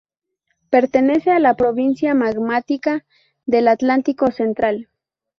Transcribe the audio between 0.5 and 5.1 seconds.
Pertenece a la Provincia magmática del Atlántico Central.